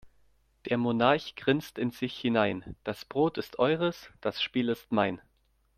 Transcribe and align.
Der 0.65 0.79
Monarch 0.79 1.35
grinst 1.35 1.77
in 1.77 1.91
sich 1.91 2.17
hinein: 2.17 2.75
Das 2.83 3.05
Brot 3.05 3.37
ist 3.37 3.59
eures, 3.59 4.09
das 4.19 4.41
Spiel 4.41 4.69
ist 4.69 4.91
mein. 4.91 5.21